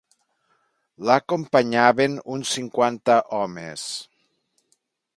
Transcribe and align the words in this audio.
L'acompanyaven 1.09 2.17
uns 2.37 2.57
cinquanta 2.57 3.19
homes. 3.39 3.89